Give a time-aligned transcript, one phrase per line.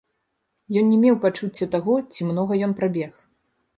[0.81, 3.13] Ён не меў пачуцця таго, ці многа ён прабег.